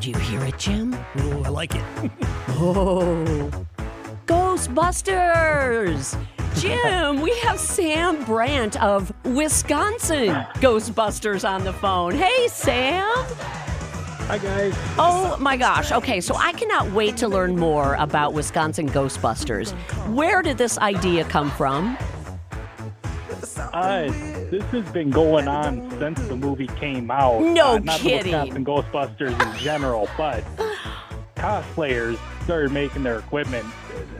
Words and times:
do 0.00 0.10
you 0.10 0.18
hear 0.18 0.42
it, 0.44 0.58
Jim? 0.58 0.94
Ooh, 1.20 1.42
I 1.44 1.48
like 1.48 1.74
it. 1.74 1.84
Oh, 2.62 3.50
Ghostbusters! 4.26 6.18
Jim, 6.56 7.22
we 7.22 7.34
have 7.38 7.58
Sam 7.58 8.22
Brandt 8.24 8.76
of 8.82 9.12
Wisconsin 9.24 10.34
Ghostbusters 10.56 11.48
on 11.48 11.64
the 11.64 11.72
phone. 11.72 12.12
Hey, 12.14 12.48
Sam! 12.48 13.06
Hi, 14.26 14.38
guys. 14.38 14.74
Oh 14.98 15.38
my 15.40 15.56
gosh. 15.56 15.90
Okay, 15.90 16.20
so 16.20 16.34
I 16.36 16.52
cannot 16.52 16.90
wait 16.92 17.16
to 17.18 17.28
learn 17.28 17.56
more 17.56 17.94
about 17.94 18.34
Wisconsin 18.34 18.88
Ghostbusters. 18.90 19.72
Where 20.12 20.42
did 20.42 20.58
this 20.58 20.76
idea 20.78 21.24
come 21.24 21.50
from? 21.52 21.96
Uh, 23.72 24.06
this 24.50 24.64
has 24.64 24.90
been 24.92 25.10
going 25.10 25.48
on 25.48 25.90
since 25.98 26.20
the 26.28 26.36
movie 26.36 26.66
came 26.66 27.10
out. 27.10 27.40
No 27.42 27.74
uh, 27.74 27.78
not 27.78 28.00
kidding. 28.00 28.32
the 28.32 28.38
Wisconsin 28.38 28.64
Ghostbusters 28.64 29.52
in 29.52 29.58
general, 29.58 30.08
but 30.16 30.42
cosplayers 31.36 32.18
started 32.44 32.72
making 32.72 33.02
their 33.02 33.18
equipment. 33.18 33.66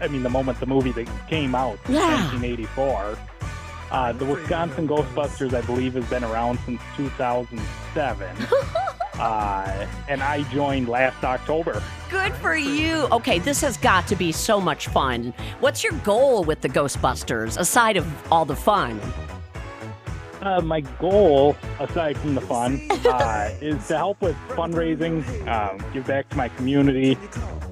I 0.01 0.09
mean, 0.09 0.23
the 0.23 0.31
moment 0.31 0.61
the 0.61 0.67
movie 0.67 0.93
that 0.93 1.09
came 1.29 1.55
out, 1.55 1.79
in 1.89 1.95
Yeah. 1.95 2.31
1984. 2.31 3.19
Uh, 3.91 4.13
the 4.13 4.25
Wisconsin 4.25 4.87
Ghostbusters, 4.87 5.53
I 5.53 5.63
believe, 5.63 5.95
has 5.95 6.05
been 6.09 6.23
around 6.23 6.61
since 6.65 6.81
2007. 6.97 8.37
uh, 9.19 9.87
and 10.09 10.23
I 10.23 10.45
joined 10.53 10.89
last 10.89 11.25
October. 11.25 11.83
Good 12.09 12.33
for 12.35 12.55
you. 12.57 13.09
Okay, 13.11 13.41
this 13.41 13.61
has 13.63 13.77
got 13.77 14.07
to 14.07 14.15
be 14.15 14.31
so 14.31 14.61
much 14.61 14.87
fun. 14.87 15.35
What's 15.59 15.83
your 15.83 15.93
goal 16.05 16.45
with 16.45 16.61
the 16.61 16.69
Ghostbusters, 16.69 17.59
aside 17.59 17.97
of 17.97 18.33
all 18.33 18.45
the 18.45 18.55
fun? 18.55 19.01
Uh, 20.43 20.61
my 20.63 20.81
goal, 20.81 21.55
aside 21.79 22.17
from 22.17 22.35
the 22.35 22.41
fun, 22.41 22.81
uh, 23.07 23.51
is 23.61 23.87
to 23.89 23.97
help 23.97 24.21
with 24.23 24.37
fundraising, 24.49 25.23
um, 25.47 25.79
give 25.93 26.07
back 26.07 26.29
to 26.31 26.37
my 26.37 26.49
community. 26.49 27.19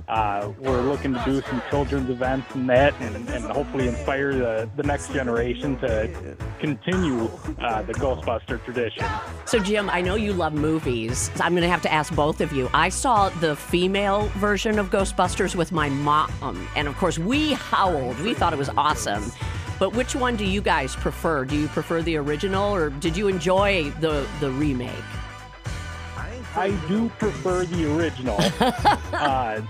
Uh, 0.08 0.52
we're 0.58 0.80
looking 0.82 1.12
to 1.12 1.22
do 1.24 1.42
some 1.42 1.62
children's 1.68 2.08
events 2.08 2.54
and 2.54 2.68
that, 2.68 2.94
and, 3.00 3.28
and 3.28 3.44
hopefully 3.44 3.88
inspire 3.88 4.34
the, 4.34 4.68
the 4.76 4.82
next 4.82 5.12
generation 5.12 5.78
to 5.78 6.36
continue 6.58 7.24
uh, 7.60 7.82
the 7.82 7.92
Ghostbuster 7.94 8.62
tradition. 8.64 9.04
So, 9.44 9.58
Jim, 9.58 9.90
I 9.90 10.00
know 10.00 10.14
you 10.14 10.32
love 10.32 10.54
movies. 10.54 11.30
I'm 11.40 11.52
going 11.52 11.62
to 11.62 11.68
have 11.68 11.82
to 11.82 11.92
ask 11.92 12.14
both 12.14 12.40
of 12.40 12.52
you. 12.52 12.70
I 12.72 12.88
saw 12.88 13.28
the 13.28 13.54
female 13.56 14.28
version 14.36 14.78
of 14.78 14.90
Ghostbusters 14.90 15.54
with 15.54 15.72
my 15.72 15.90
mom, 15.90 16.68
and 16.74 16.88
of 16.88 16.96
course, 16.96 17.18
we 17.18 17.52
howled. 17.52 18.18
We 18.20 18.32
thought 18.32 18.54
it 18.54 18.58
was 18.58 18.70
awesome. 18.70 19.30
But 19.78 19.92
which 19.94 20.14
one 20.16 20.36
do 20.36 20.44
you 20.44 20.60
guys 20.60 20.96
prefer? 20.96 21.44
Do 21.44 21.56
you 21.56 21.68
prefer 21.68 22.02
the 22.02 22.16
original, 22.16 22.74
or 22.74 22.90
did 22.90 23.16
you 23.16 23.28
enjoy 23.28 23.90
the 24.00 24.26
the 24.40 24.50
remake? 24.50 24.90
I 26.56 26.70
do 26.88 27.08
prefer 27.20 27.64
the 27.64 27.94
original. 27.96 28.36
uh, 29.12 29.60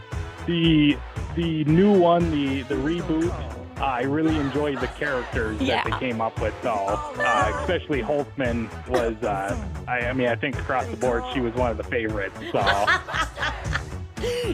the 0.47 0.97
the 1.37 1.65
new 1.65 1.93
one, 1.99 2.31
the 2.31 2.63
the 2.63 2.75
reboot. 2.77 3.31
Uh, 3.79 3.85
I 3.85 4.03
really 4.03 4.35
enjoyed 4.37 4.81
the 4.81 4.89
characters 4.89 5.61
Yeah. 5.61 5.85
that 5.85 6.01
they 6.01 6.09
came 6.09 6.21
up 6.21 6.41
with, 6.41 6.55
though. 6.63 6.87
Uh, 7.17 7.53
especially 7.61 8.03
Holtzmann 8.03 8.69
was. 8.89 9.15
Uh, 9.23 9.57
I, 9.87 10.01
I 10.01 10.13
mean, 10.15 10.27
I 10.29 10.35
think 10.35 10.57
across 10.59 10.87
the 10.87 10.97
board, 10.97 11.23
she 11.33 11.39
was 11.41 11.55
one 11.55 11.71
of 11.71 11.77
the 11.77 11.85
favorites. 11.85 12.35
So 12.51 12.59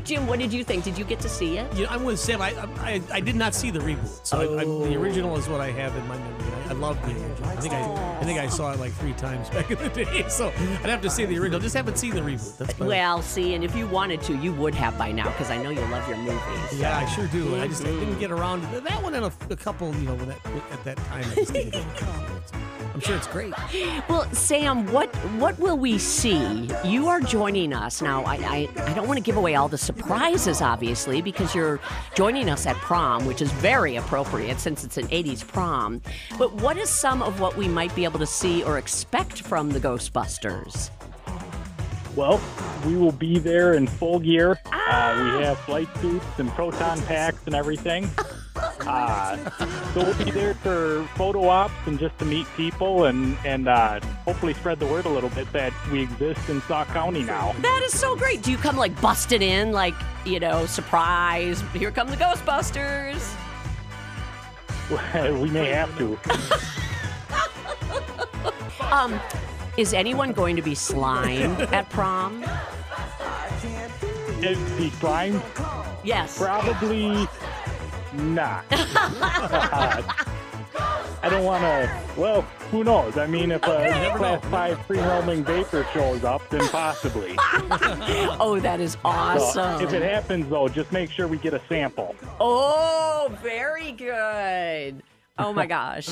Jim, 0.05 0.27
what 0.27 0.39
did 0.39 0.53
you 0.53 0.63
think? 0.63 0.85
Did 0.85 0.99
you 0.99 1.05
get 1.05 1.19
to 1.21 1.29
see 1.31 1.57
it? 1.57 1.73
You 1.75 1.85
know, 1.85 1.91
I'm 1.91 2.05
with 2.05 2.21
Sam. 2.21 2.43
I, 2.43 2.51
I 2.79 3.01
I 3.11 3.21
did 3.21 3.37
not 3.37 3.55
see 3.55 3.71
the 3.71 3.79
reboot, 3.79 4.27
so 4.27 4.39
I, 4.39 4.61
I, 4.61 4.65
the 4.65 4.97
oh. 4.97 5.01
original 5.01 5.37
is 5.39 5.49
what 5.49 5.63
I 5.63 5.71
have 5.71 5.97
in 5.97 6.07
my 6.07 6.19
memory. 6.19 6.53
I, 6.67 6.71
I 6.71 6.73
love 6.75 7.01
the 7.03 7.13
original. 7.13 7.49
I 7.49 7.57
think 7.57 7.73
I, 7.73 8.19
I 8.21 8.25
think 8.25 8.39
I 8.39 8.47
saw 8.49 8.73
it 8.73 8.79
like 8.79 8.93
three 8.93 9.15
times 9.15 9.49
back 9.57 9.71
in 9.71 9.79
the 9.79 9.89
day. 9.89 10.29
So 10.29 10.49
I'd 10.49 10.91
have 10.91 11.01
to 11.03 11.11
see 11.11 11.25
the 11.25 11.39
original. 11.39 11.59
Just 11.59 11.75
haven't 11.75 11.97
seen 11.97 12.15
the 12.15 12.21
reboot. 12.21 12.59
That's 12.59 12.79
my, 12.79 12.87
Well, 12.87 13.23
see, 13.23 13.55
and 13.55 13.65
if 13.65 13.75
you 13.75 13.87
wanted 13.87 14.21
to, 14.23 14.37
you 14.37 14.53
would 14.53 14.75
have 14.75 14.99
by 14.99 15.11
now, 15.11 15.31
because 15.31 15.51
I 15.51 15.57
know 15.63 15.71
you 15.71 15.81
love 15.87 16.07
your 16.07 16.19
movies. 16.19 16.41
yeah, 16.79 16.99
I 16.99 17.07
sure 17.07 17.27
do. 17.29 17.57
I 17.61 17.67
just 17.67 17.83
I 17.83 17.87
didn't 17.87 18.19
get 18.19 18.31
around 18.31 18.61
to 18.73 18.81
that 18.81 19.03
one 19.03 19.15
in 19.15 19.23
a, 19.23 19.33
a 19.49 19.57
couple. 19.57 19.95
You 19.95 20.09
know, 20.09 20.15
when 20.17 20.29
that, 20.29 20.47
at 20.71 20.85
that 20.85 20.97
time. 20.99 22.71
I 22.95 22.99
just 22.99 23.01
didn't 23.01 23.01
get 23.01 23.01
around 23.01 23.01
to 23.01 23.01
it. 23.01 23.01
So 23.01 23.01
I'm 23.01 23.01
sure 23.01 23.17
it's 23.17 23.27
great. 23.27 23.55
Well, 24.09 24.31
Sam, 24.33 24.87
what 24.93 25.15
what 25.39 25.59
will 25.59 25.79
we 25.79 25.99
see? 25.99 26.69
You 26.85 27.09
are 27.09 27.21
joining 27.21 27.73
us 27.73 28.03
now. 28.03 28.23
I 28.25 28.35
I, 28.37 28.69
I 28.87 28.95
don't 28.95 29.07
want 29.09 29.19
to 29.19 29.23
give 29.23 29.37
away 29.37 29.55
all 29.55 29.69
the 29.69 29.79
surprises, 29.79 30.61
obviously, 30.61 31.23
because 31.23 31.55
you're 31.55 31.81
joining 32.15 32.49
us 32.51 32.67
at 32.67 32.77
prom, 32.77 33.27
which 33.27 33.43
is 33.43 33.51
very 33.53 33.97
appropriate 33.97 34.61
since 34.61 34.85
it's 34.85 34.97
an 34.97 35.09
'80s 35.09 35.47
prom. 35.47 36.03
But 36.39 36.53
what 36.55 36.77
is 36.77 36.91
some 36.91 37.23
of 37.23 37.41
what 37.41 37.57
we 37.57 37.69
might 37.69 37.95
be 37.95 38.05
able 38.05 38.19
to 38.19 38.27
see 38.27 38.63
or 38.63 38.79
expect 38.79 39.43
from 39.43 39.71
the 39.71 39.81
Ghostbusters? 39.81 40.91
Well, 42.17 42.41
we 42.87 42.97
will 42.97 43.13
be 43.13 43.39
there 43.39 43.75
in 43.75 43.87
full 43.87 44.21
gear. 44.21 44.61
Uh, 44.67 45.37
we 45.39 45.45
have 45.45 45.59
flight 45.61 45.89
suits 46.01 46.27
and 46.39 46.49
proton 46.51 47.01
packs 47.03 47.41
and 47.47 47.55
everything. 47.55 48.09
Uh, 48.87 49.37
so 49.93 50.03
we'll 50.05 50.25
be 50.25 50.31
there 50.31 50.55
for 50.55 51.05
photo 51.15 51.49
ops 51.49 51.73
and 51.87 51.99
just 51.99 52.19
to 52.19 52.25
meet 52.25 52.47
people 52.57 53.05
and 53.05 53.37
and 53.45 53.69
uh, 53.69 54.01
hopefully 54.25 54.55
spread 54.55 54.79
the 54.79 54.87
word 54.87 55.05
a 55.07 55.09
little 55.09 55.31
bit 55.31 55.51
that 55.53 55.73
we 55.91 56.03
exist 56.03 56.49
in 56.49 56.61
Sauk 56.63 56.89
County 56.89 57.23
now. 57.23 57.55
That 57.61 57.83
is 57.85 57.99
so 57.99 58.15
great. 58.17 58.43
Do 58.43 58.51
you 58.51 58.59
come 58.59 58.77
like 58.77 58.99
busted 59.01 59.43
in, 59.43 59.73
like 59.73 59.95
you 60.25 60.41
know, 60.41 60.67
surprise? 60.67 61.63
Here 61.73 61.91
come 61.91 62.09
the 62.09 62.17
Ghostbusters. 62.17 63.35
we 65.41 65.51
may 65.51 65.71
have 65.71 65.97
to. 65.99 66.19
Um, 68.91 69.19
is 69.77 69.93
anyone 69.93 70.33
going 70.33 70.55
to 70.55 70.63
be 70.63 70.75
slimed 70.77 71.61
at 71.73 71.89
prom? 71.91 72.43
The 74.41 74.91
slime, 75.01 75.43
Yes. 76.05 76.39
probably 76.39 77.27
not. 78.15 78.65
I 81.23 81.29
don't 81.31 81.45
want 81.45 81.63
to. 81.63 82.21
Well, 82.21 82.43
who 82.71 82.85
knows? 82.85 83.17
I 83.17 83.27
mean, 83.27 83.51
if 83.51 83.63
a 83.63 83.71
Okay. 83.77 84.11
class 84.17 84.45
five 84.47 84.79
free 84.87 84.99
roaming 84.99 85.43
vapor 85.45 85.87
shows 85.95 86.23
up, 86.25 86.43
then 86.51 86.69
possibly. 86.69 87.35
Oh, 88.41 88.59
that 88.61 88.79
is 88.81 88.93
So, 88.93 88.99
awesome. 89.05 89.83
if 89.83 89.93
it 89.95 90.03
happens, 90.03 90.49
though, 90.51 90.69
just 90.69 90.93
make 90.93 91.11
sure 91.11 91.27
we 91.27 91.39
get 91.39 91.55
a 91.55 91.63
sample. 91.69 92.15
Oh, 92.41 93.35
very 93.43 93.93
good. 93.93 95.03
Oh 95.39 95.53
my 95.53 95.67
gosh. 95.79 96.09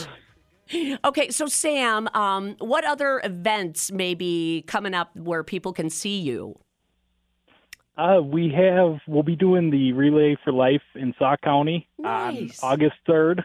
Okay, 1.05 1.29
so 1.31 1.47
Sam, 1.47 2.09
um, 2.15 2.57
what 2.59 2.85
other 2.85 3.21
events 3.23 3.93
may 3.93 4.15
be 4.15 4.65
coming 4.67 4.95
up 4.95 5.15
where 5.15 5.45
people 5.45 5.73
can 5.75 5.91
see 5.91 6.19
you? 6.21 6.59
Uh, 7.97 8.21
we 8.23 8.49
have. 8.51 9.01
We'll 9.07 9.23
be 9.23 9.37
doing 9.37 9.71
the 9.71 9.93
Relay 9.93 10.37
for 10.43 10.53
Life 10.53 10.83
in 10.95 11.15
Sauk 11.19 11.41
County 11.43 11.89
Nice. 11.99 12.63
on 12.63 12.73
August 12.73 12.97
third, 13.07 13.45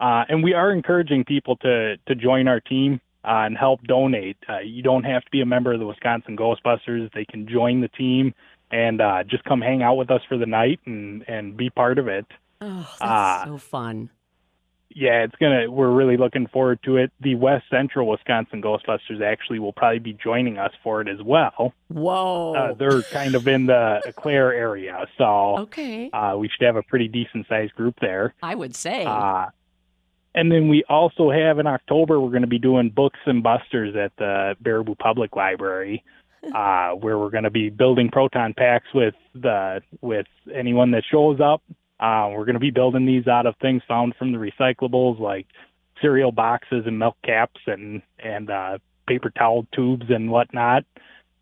uh, 0.00 0.24
and 0.28 0.42
we 0.44 0.54
are 0.54 0.70
encouraging 0.72 1.24
people 1.24 1.56
to 1.56 1.96
to 2.06 2.14
join 2.14 2.46
our 2.48 2.60
team 2.60 3.00
uh, 3.24 3.42
and 3.46 3.56
help 3.58 3.82
donate. 3.82 4.36
Uh, 4.48 4.60
you 4.60 4.82
don't 4.82 5.04
have 5.04 5.24
to 5.24 5.30
be 5.32 5.40
a 5.40 5.46
member 5.46 5.72
of 5.72 5.80
the 5.80 5.86
Wisconsin 5.86 6.36
Ghostbusters. 6.36 7.12
They 7.12 7.24
can 7.24 7.48
join 7.48 7.80
the 7.80 7.88
team 7.88 8.34
and 8.70 9.00
uh, 9.00 9.24
just 9.24 9.42
come 9.44 9.60
hang 9.60 9.82
out 9.82 9.96
with 9.96 10.10
us 10.10 10.20
for 10.28 10.38
the 10.38 10.46
night 10.46 10.78
and 10.86 11.24
and 11.28 11.56
be 11.56 11.68
part 11.68 11.98
of 11.98 12.06
it. 12.06 12.26
Oh, 12.60 12.78
that's 12.78 12.98
Ah. 13.00 13.42
so 13.46 13.58
fun. 13.58 14.10
Yeah, 14.94 15.24
it's 15.24 15.34
gonna. 15.36 15.70
We're 15.70 15.90
really 15.90 16.16
looking 16.16 16.46
forward 16.46 16.80
to 16.84 16.96
it. 16.96 17.12
The 17.20 17.34
West 17.34 17.66
Central 17.70 18.08
Wisconsin 18.08 18.62
Ghostbusters 18.62 19.20
actually 19.22 19.58
will 19.58 19.72
probably 19.72 19.98
be 19.98 20.14
joining 20.14 20.58
us 20.58 20.72
for 20.82 21.00
it 21.00 21.08
as 21.08 21.22
well. 21.22 21.74
Whoa. 21.88 22.54
Uh, 22.54 22.74
they're 22.74 23.02
kind 23.02 23.34
of 23.34 23.46
in 23.46 23.66
the 23.66 24.00
Clare 24.16 24.52
area, 24.52 25.06
so 25.18 25.58
okay, 25.58 26.10
uh, 26.10 26.36
we 26.38 26.48
should 26.48 26.64
have 26.64 26.76
a 26.76 26.82
pretty 26.82 27.06
decent 27.06 27.46
sized 27.48 27.74
group 27.74 27.96
there. 28.00 28.34
I 28.42 28.54
would 28.54 28.74
say. 28.74 29.04
Uh, 29.04 29.46
and 30.34 30.52
then 30.52 30.68
we 30.68 30.84
also 30.88 31.30
have 31.30 31.58
in 31.58 31.66
October 31.66 32.20
we're 32.20 32.30
going 32.30 32.42
to 32.42 32.46
be 32.48 32.58
doing 32.58 32.90
books 32.90 33.18
and 33.26 33.42
busters 33.42 33.96
at 33.96 34.12
the 34.18 34.54
Baraboo 34.62 34.98
Public 34.98 35.34
Library, 35.36 36.04
uh, 36.54 36.90
where 36.92 37.18
we're 37.18 37.30
going 37.30 37.44
to 37.44 37.50
be 37.50 37.70
building 37.70 38.08
proton 38.10 38.54
packs 38.54 38.86
with 38.94 39.14
the 39.34 39.82
with 40.00 40.26
anyone 40.54 40.92
that 40.92 41.02
shows 41.10 41.40
up. 41.40 41.62
Uh, 42.00 42.30
we're 42.32 42.44
going 42.44 42.54
to 42.54 42.60
be 42.60 42.70
building 42.70 43.06
these 43.06 43.26
out 43.26 43.46
of 43.46 43.56
things 43.60 43.82
found 43.88 44.14
from 44.16 44.32
the 44.32 44.38
recyclables 44.38 45.18
like 45.18 45.46
cereal 46.00 46.32
boxes 46.32 46.84
and 46.86 46.98
milk 46.98 47.16
caps 47.24 47.60
and 47.66 48.02
and 48.18 48.50
uh, 48.50 48.78
paper 49.08 49.30
towel 49.30 49.66
tubes 49.74 50.06
and 50.08 50.30
whatnot. 50.30 50.84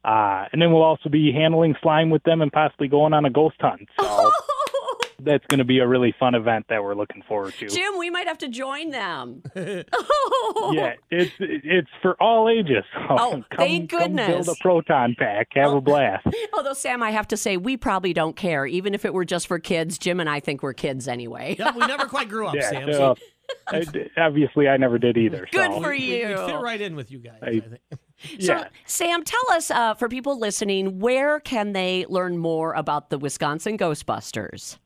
Uh, 0.05 0.47
and 0.53 0.63
then 0.63 0.73
we'll 0.73 0.83
also 0.83 1.09
be 1.09 1.33
handling 1.33 1.75
slime 1.83 2.11
with 2.11 2.23
them 2.23 2.41
and 2.41 2.53
possibly 2.53 2.87
going 2.87 3.13
on 3.13 3.25
a 3.25 3.31
ghost 3.31 3.57
hunt. 3.61 3.89
So 3.99 4.31
that's 5.21 5.45
going 5.47 5.59
to 5.59 5.65
be 5.65 5.79
a 5.79 5.87
really 5.87 6.15
fun 6.19 6.35
event 6.35 6.67
that 6.69 6.83
we're 6.83 6.95
looking 6.95 7.23
forward 7.29 7.55
to. 7.61 7.69
Jim, 7.69 7.99
we 7.99 8.11
might 8.11 8.27
have 8.27 8.39
to 8.39 8.49
join 8.49 8.91
them. 8.91 9.43
Yeah, 10.73 10.95
it's 11.11 11.33
it's 11.39 11.89
for 12.03 12.15
all 12.21 12.49
ages. 12.49 12.85
Oh, 13.09 13.17
come, 13.51 13.57
thank 13.57 13.91
Come 13.91 14.17
build 14.17 14.49
a 14.49 14.55
proton 14.61 15.15
pack. 15.19 15.49
Have 15.55 15.73
a 15.73 15.81
blast. 15.81 16.27
Although, 16.55 16.73
Sam, 16.73 17.03
I 17.03 17.11
have 17.11 17.29
to 17.29 17.37
say, 17.37 17.57
we 17.57 17.77
probably 17.77 18.13
don't 18.13 18.37
care. 18.37 18.67
Even 18.67 18.95
if 18.95 19.05
it 19.05 19.13
were 19.15 19.25
just 19.25 19.47
for 19.47 19.59
kids, 19.59 19.99
Jim 19.99 20.21
and 20.21 20.29
I 20.29 20.41
think 20.41 20.63
we're 20.63 20.73
kids 20.73 21.09
anyway. 21.09 21.57
Yeah, 21.59 21.73
we 21.75 21.87
never 21.87 22.07
quite 22.07 22.29
grew 22.29 22.47
up, 22.47 22.55
Yeah, 22.55 22.71
Sam. 22.71 22.93
so, 22.93 22.93
So 22.93 23.17
I- 23.69 24.11
obviously 24.21 24.69
I 24.69 24.77
never 24.77 24.99
did 24.99 25.17
either. 25.17 25.47
Good 25.53 25.73
so. 25.73 25.81
for 25.83 25.91
we, 25.91 25.99
we 25.99 26.19
you. 26.21 26.37
fit 26.37 26.61
right 26.61 26.81
in 26.81 26.97
with 26.97 27.11
you 27.11 27.19
guys. 27.19 27.39
I, 27.43 27.47
I- 27.47 27.61
think. 27.61 27.81
So, 28.41 28.55
Yeah. 28.55 28.69
Sam, 28.87 29.25
tell 29.25 29.45
us, 29.53 29.71
uh, 29.71 29.95
for 29.95 30.09
people 30.09 30.39
listening, 30.39 30.99
where 31.01 31.39
can 31.41 31.73
they 31.73 32.07
learn 32.09 32.39
more 32.39 32.73
about 32.73 33.11
the 33.11 33.19
Wisconsin 33.19 33.77
Ghostbusters? 33.79 34.79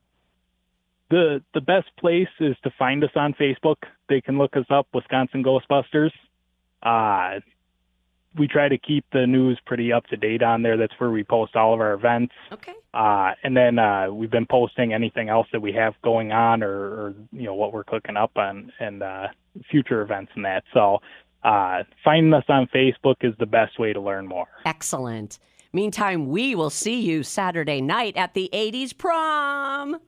The 1.10 1.42
the 1.54 1.60
best 1.60 1.88
place 1.98 2.28
is 2.38 2.56
to 2.62 2.70
find 2.78 3.04
us 3.04 3.10
on 3.14 3.34
Facebook. 3.34 3.76
They 4.08 4.20
can 4.20 4.38
look 4.38 4.56
us 4.56 4.66
up, 4.70 4.86
Wisconsin 4.94 5.44
Ghostbusters. 5.44 6.12
Uh, 6.82 7.40
we 8.36 8.46
try 8.46 8.68
to 8.68 8.78
keep 8.78 9.04
the 9.12 9.26
news 9.26 9.58
pretty 9.66 9.92
up 9.92 10.06
to 10.06 10.16
date 10.16 10.42
on 10.42 10.62
there. 10.62 10.76
That's 10.76 10.92
where 10.98 11.10
we 11.10 11.24
post 11.24 11.56
all 11.56 11.74
of 11.74 11.80
our 11.80 11.94
events. 11.94 12.32
Okay. 12.52 12.74
Uh, 12.94 13.32
and 13.42 13.56
then 13.56 13.78
uh, 13.78 14.08
we've 14.10 14.30
been 14.30 14.46
posting 14.46 14.92
anything 14.92 15.28
else 15.28 15.48
that 15.52 15.60
we 15.60 15.72
have 15.72 15.94
going 16.02 16.30
on, 16.30 16.62
or, 16.62 16.70
or 16.70 17.14
you 17.32 17.44
know 17.44 17.54
what 17.54 17.72
we're 17.72 17.84
cooking 17.84 18.16
up 18.16 18.32
on, 18.36 18.72
and 18.78 19.02
uh, 19.02 19.28
future 19.70 20.00
events 20.00 20.30
and 20.36 20.44
that. 20.44 20.62
So 20.72 21.00
uh, 21.42 21.82
finding 22.04 22.32
us 22.32 22.44
on 22.48 22.68
Facebook 22.74 23.16
is 23.22 23.34
the 23.38 23.46
best 23.46 23.78
way 23.78 23.92
to 23.92 24.00
learn 24.00 24.26
more. 24.26 24.46
Excellent. 24.64 25.38
Meantime, 25.72 26.28
we 26.28 26.54
will 26.54 26.70
see 26.70 27.00
you 27.00 27.22
Saturday 27.22 27.80
night 27.80 28.16
at 28.16 28.34
the 28.34 28.50
80s 28.52 28.96
prom. 28.96 29.98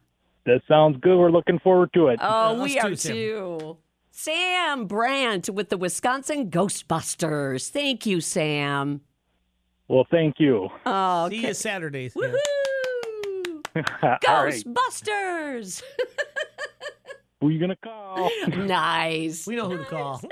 That 0.47 0.61
sounds 0.67 0.97
good. 1.00 1.17
We're 1.19 1.31
looking 1.31 1.59
forward 1.61 1.93
to 1.94 2.09
it. 2.09 2.19
Oh, 2.23 2.56
Yeah, 2.56 2.62
we 2.62 2.79
are 2.79 2.89
too, 2.91 2.97
Sam. 2.97 3.15
too. 3.15 3.77
Sam 4.11 4.87
Brandt 4.87 5.49
with 5.50 5.69
the 5.71 5.77
Wisconsin 5.79 6.50
Ghostbusters. 6.50 7.69
Thank 7.71 8.05
you, 8.06 8.21
Sam. 8.21 9.00
Well, 9.89 10.06
thank 10.11 10.37
you. 10.39 10.69
Oh, 10.87 11.29
See 11.31 11.47
you 11.47 11.55
Saturday. 11.55 12.09
Sam. 12.09 12.23
Woohoo! 12.23 12.37
All 14.29 14.44
right. 14.44 14.53
Ghostbusters! 14.65 15.83
Who 17.41 17.49
you 17.49 17.59
gonna 17.59 17.75
call? 17.77 18.31
nice. 18.49 19.47
We 19.49 19.56
know 19.56 19.69
who 19.69 19.79
to 19.79 19.85
call. 19.85 20.21